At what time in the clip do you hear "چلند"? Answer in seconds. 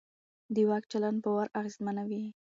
0.91-1.17